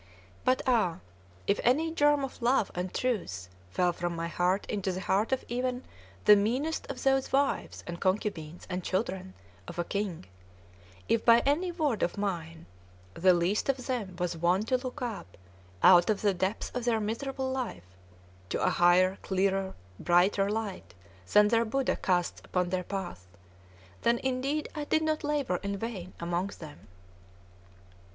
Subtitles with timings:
[0.43, 0.97] But ah!
[1.45, 5.45] if any germ of love and truth fell from my heart into the heart of
[5.47, 5.83] even
[6.25, 9.35] the meanest of those wives and concubines and children
[9.67, 10.25] of a king,
[11.07, 12.65] if by any word of mine
[13.13, 15.37] the least of them was won to look up,
[15.83, 17.85] out of the depths of their miserable life,
[18.49, 20.95] to a higher, clearer, brighter light
[21.31, 23.27] than their Buddha casts upon their path,
[24.01, 26.87] then indeed I did not labor in vain among them.